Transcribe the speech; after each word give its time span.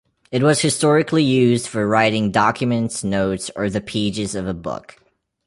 It 0.31 0.41
was 0.41 0.59
historically 0.61 1.23
used 1.23 1.67
for 1.67 1.87
writing 1.87 2.31
documents, 2.31 3.03
notes, 3.03 3.51
or 3.55 3.69
the 3.69 3.81
pages 3.81 4.33
of 4.33 4.47
a 4.47 4.53
book. 4.55 4.95